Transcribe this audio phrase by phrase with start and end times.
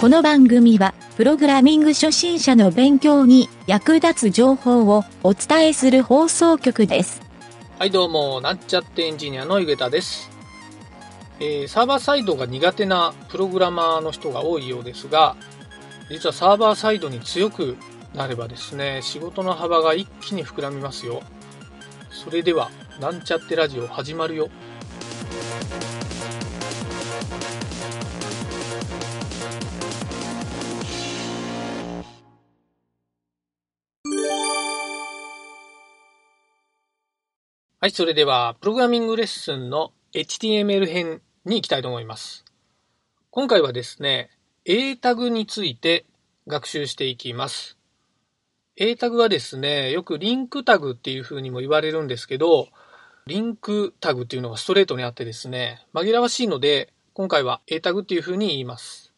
[0.00, 7.20] この番組は、プログラミング初心者の勉強に役立つ情報をお伝えする放送局です。
[7.80, 10.30] はいどうも、なんちゃってエンジニアのゆげたです。
[11.40, 15.34] えーサーバーサイドが苦手なプログラマーの人が多いようですが、
[16.08, 17.76] 実はサーバーサイドに強く
[18.14, 21.24] なればですね、仕事の幅が一気に膨らみますよ。
[22.12, 24.48] それでは、なんちゃってラジオ始まるよ。
[37.88, 42.44] はい、それでは、プログラミングレッスンの HTML 編に行きたいと思います。
[43.30, 44.28] 今回はですね、
[44.66, 46.04] A タグについて
[46.46, 47.78] 学習していきます。
[48.76, 52.68] A タグはですね、よくリンクタグっていう風にも言われるんですけど、
[53.26, 59.14] リンクタグっていうのがストレートにあってですね、紛らわしいので、今回は A タグっていう風に言います。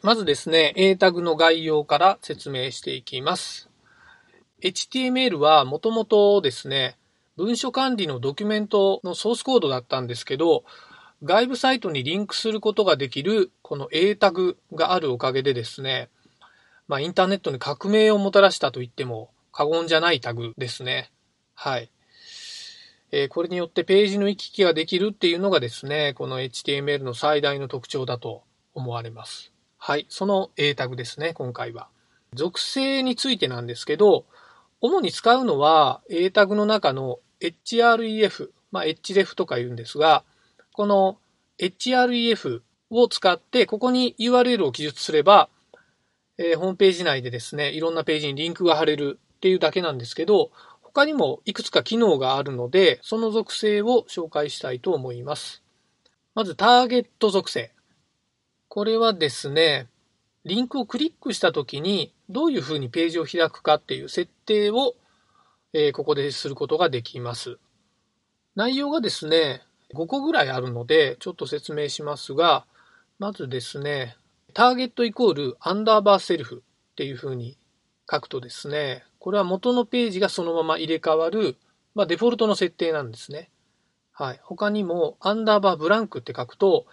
[0.00, 3.68] まずですね、A タグの概要から説明していきます。
[4.62, 6.97] HTML はもともとですね、
[7.38, 10.64] 文書管理のドキュメントのソースコードだったんですけど、
[11.22, 16.10] 外部サイトにリンクすることができるこの A タグがあるおかげでですね、
[16.88, 21.12] まあインターネットに革命をもたらしたと言っても過言じゃないタグですね。
[21.54, 21.92] はい。
[23.12, 28.42] えーこれによってページの行き来ができるっていうのがですね、この HTML の最大の特徴だと
[28.74, 29.52] 思われます。
[29.76, 30.06] はい。
[30.08, 31.86] その A タグですね、今回は。
[32.34, 34.26] 属性についてなんですけど、
[34.80, 40.24] 主に使うのは A タグの中の href、まあ href とか言うんですが、
[40.72, 41.18] この
[41.58, 45.48] href を使ってここに URL を記述すれば、
[46.38, 50.50] えーホームページ内でですね、いろんなページにリンクが貼れるっていうだけなんですけど、
[50.82, 55.62] 他にもいくつか機能があるので、その属性を紹介したいと思います。
[56.34, 57.72] まずターゲット属性。
[58.68, 59.88] これはですね、
[60.44, 64.94] リンクをクリックした時にどういうふうにページを開くかっていう設定を、
[65.72, 67.58] えーここですることができます。
[68.54, 69.62] 内容がですね、
[69.94, 72.66] 5個ぐらいあるので、ちょっと説明しますが、
[73.18, 74.16] まずですね、
[74.54, 76.62] ターゲットイコールアンダーバーセルフ
[76.92, 77.56] っていうふうに
[78.10, 81.56] 書くとですね、これは元のページがそのまま入れ替わる、
[81.94, 83.50] まあ、デフォルトの設定なんですね。
[84.12, 84.40] はい。
[84.42, 86.86] 他にもアンダーバーブランクって書くと、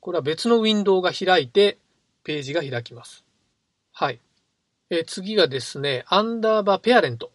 [0.00, 1.78] これは別のウィンドウが開いて
[2.24, 3.24] ページが開きます。
[3.92, 4.20] はい。
[4.88, 7.30] え次がですね、アンダーバーペアレント。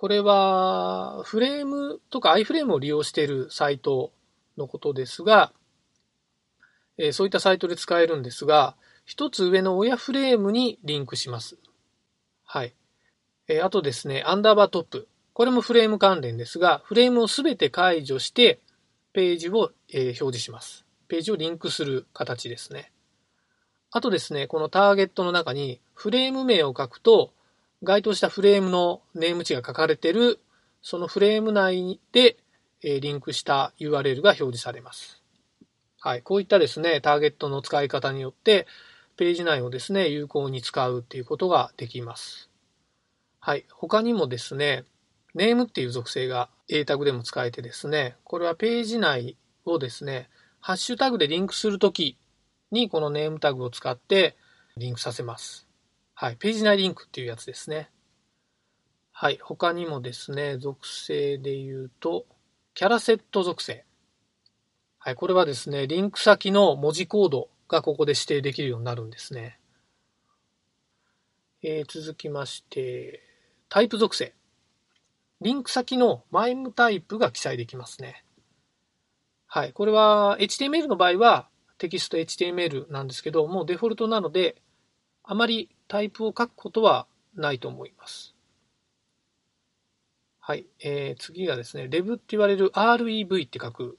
[0.00, 4.12] これは、フレームとか iFrame を利用しているサイト
[4.56, 5.52] のことですが、
[6.96, 11.58] えそういったサイトで使えるんですが、一つ上の親フレームにリンクします。
[12.46, 12.72] はい。
[13.46, 15.06] えあとですね、アンダーバートップ。
[15.34, 18.58] これもフレーム関連ですが、フレームをすべて解除して、
[19.12, 20.86] ページを、え表示します。
[21.08, 22.90] ページをリンクする形ですね。
[23.90, 27.34] あとですね、このターゲットの中にフレーム名を書くと、
[27.82, 30.40] 該当したフレームのネーム値が書かれている、
[30.82, 32.36] そのフレーム内で、
[32.82, 35.22] えリンクした URL が表示されます。
[36.00, 36.22] はい。
[36.22, 38.66] こういったですね、ターゲットの使い方によって、
[39.16, 42.48] ページ内をですね、有効に使うっていうことができます。
[43.38, 43.66] はい。
[43.70, 44.84] 他にもですね、
[45.34, 50.28] ネームっていう属性が A タグでも使えてですね、これはページ内をですね、
[50.60, 52.18] ハッシュタグでリンクするとき
[52.70, 54.36] にこのネームタグを使って
[54.76, 55.69] リンクさせます。
[56.22, 56.36] はい。
[56.36, 57.88] ページ内リンクっていうやつですね。
[59.10, 59.38] はい。
[59.40, 62.26] 他にもですね、属性で言うと、
[62.74, 63.86] キャラセット属性。
[64.98, 65.14] はい。
[65.14, 69.60] これはですね、リンク先の文字コードがここで指定できるようになるんですね。
[71.62, 73.22] えー続きまして、
[73.70, 74.34] タイプ属性。
[75.40, 78.26] リンク先のマイムタイプが記載できますね。
[79.46, 79.72] はい。
[79.72, 81.48] これは HTML の場合は
[81.78, 84.60] テキスト HTML なんですけど、もうデフォルトなので、
[85.24, 88.36] あまりタイプを書くことはないと思います。
[90.38, 90.64] はい。
[90.78, 93.98] えー次がですね、レブって言われる REV って書く。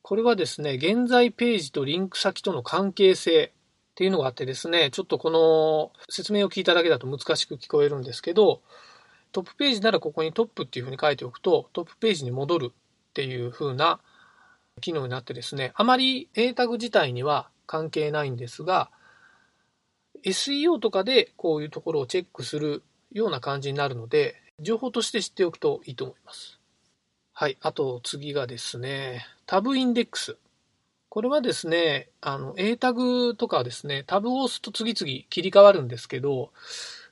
[0.00, 3.52] これはですね、現在ページとリンク先との関係性
[3.90, 8.62] っていうのがあってですね、ちょっとこの説明を聞いただけだと難しく聞こえるんですけど、
[9.32, 14.00] トップページならここにトップっていうふうに書いておくと、トップページに戻るっていう風な
[14.80, 18.90] 機能になってですね、あまり A タグ自体には関係ないんですが、
[20.24, 22.82] SEO とかでこういうところをチェックする
[23.12, 26.58] ような感じになるので、情報として知っておくといいと思います。
[27.32, 27.56] はい。
[27.60, 30.36] あと次がですね、タブインデックス。
[31.08, 36.52] これはですね、あの、A タグとかですね、タブを押すと次々切り替わるんですけど、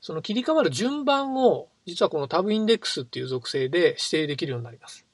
[0.01, 5.05] その切り替わる順番を、実はこのタブインデックスっていう属性で指定できるようになります。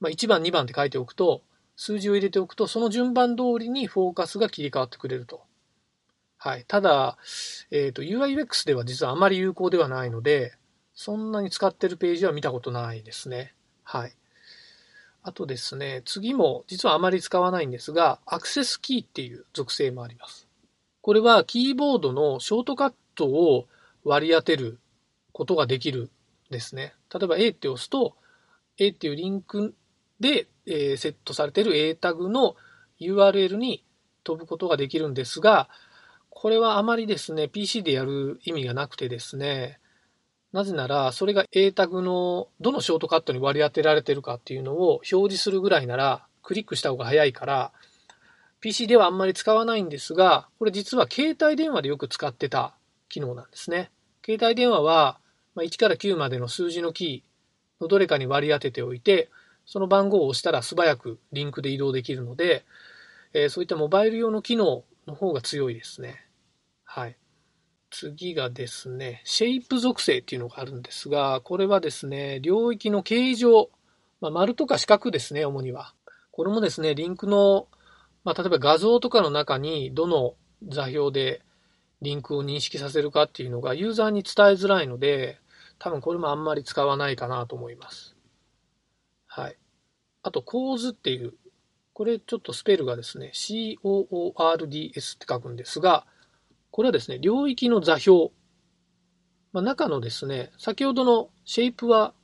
[0.00, 1.42] まあ、1番、2番って書いておくと、
[1.76, 5.42] 数字を入れておくと、その順番通りにフォーカスが切り替わってくれると。
[6.42, 6.64] はい。
[6.66, 7.18] ただ、
[7.70, 10.54] えっ、ー、と、UIUX では実はあまり有効ではないので、
[10.94, 13.52] そんなに使ってるページは見たことないですね。
[13.82, 14.16] はい。
[15.22, 20.48] あとですね、次も実はあまり使わないんですが、アクセスキーっていう属性もあります。
[21.02, 23.66] これはキーボードのショートカットを
[24.02, 24.78] 割り当てる
[25.32, 26.10] ことができるん
[26.50, 26.94] ですね。
[27.12, 28.16] 例えば A って押すと、
[28.78, 29.74] A っていうリンク
[30.20, 32.56] で、えー、セットされている A タグの
[32.98, 33.84] URL に
[34.24, 35.68] 飛ぶことができるんですが、
[36.40, 39.78] これはあまりですね、PC でやる意味がなくてですね、
[40.54, 47.72] なぜなら、それが A タグのどのショートカットに割り当てられてるかっていうのを表示するぐらいなら、クリックした方が早いから、
[48.60, 52.74] PC ではあんまり使わないんですが、これ実は携帯電話でよく使ってた
[53.10, 53.90] 機能なんですね。
[54.24, 55.20] 携帯電話は
[55.56, 59.28] 1から9までの数字のキーのどれかに割り当てておいて、
[59.66, 62.64] その番号を押したら素早くリンクで移動できるので、
[63.34, 66.29] えそういったモバイル用の機能の方が強いですね。
[66.92, 67.16] はい。
[67.90, 73.70] 次がですね、シェイプ属性っていうのがあるんですが、これはですね、領域の形状、
[74.20, 75.94] まあ、丸とか四角ですね、主には。
[76.32, 77.68] これもですね、リンクの、
[78.24, 80.34] まあ、例えば画像とかの中にどの
[80.66, 81.42] 座標で
[82.02, 85.38] リンクを認識させるかっていうのがユーザーに伝えづらいので、
[85.78, 88.16] 多分これもあんまり使わないかなと思います。
[89.28, 89.56] はい。
[90.24, 91.34] あと、構図っていう、
[91.92, 96.04] これちょっとスペルがですね、COORDS って書くんですが、
[96.70, 98.30] これはですね、領域の座標。
[99.52, 102.14] まあ、中のですね、先ほどのシェイプは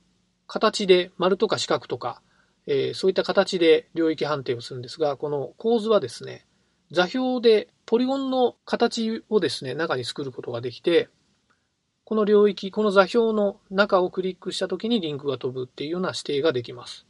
[0.47, 2.21] 形で丸とか四角とか、
[2.65, 6.45] えー、そういった形で領域判定をするんですが、この構図はですね、
[6.91, 11.09] 座標でポリゴンの形をですね、中に作ることができて、
[12.05, 17.05] この領域、この座標の中をクリックしたときにリンクが飛ぶっていうような指定ができます。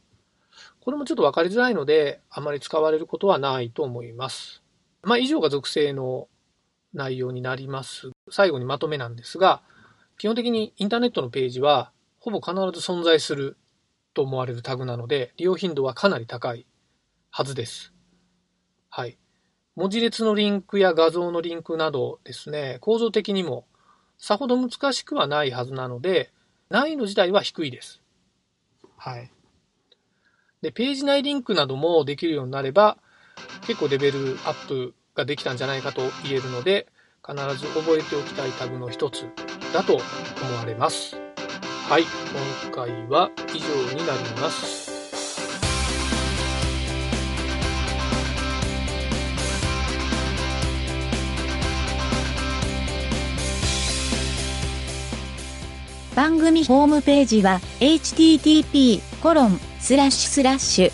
[0.80, 4.62] これもちょっとわかりづらいので、あまり使われることはないと思います。
[5.02, 6.26] まあ、以上が属性の
[6.92, 8.10] 内容になります。
[8.30, 9.62] 最後にまとめなんですが、
[10.18, 13.56] 基本的にインターネットのページは、ほぼ必ず存在する
[14.14, 16.66] と思われるタグなので、利用頻度はかなり高い
[17.30, 17.92] はずです。
[18.90, 19.18] はい。
[19.76, 23.66] 文字列のリンクや画像のリンクなどですね、構造的にも
[24.18, 26.32] さほど難しくはないはずなので、
[26.68, 28.02] 難易度自体は低いです。
[28.96, 29.30] はい。
[30.60, 32.98] で、ページ内リンクなどもできるようになれば、
[33.66, 36.86] 結構レベルアップができたんじゃないかと言えるので、
[37.26, 39.26] 必ず覚えておきたいタグの一つ
[39.74, 40.02] だと思
[40.56, 41.16] われます。
[41.88, 42.04] はい、
[42.64, 44.88] 今回は以上になります。
[56.14, 60.92] 番組ホームページは http コロンスラッシュスラッシュ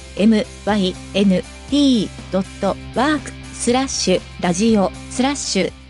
[1.73, 5.84] mynt.work スラッシュラジオスラッシュ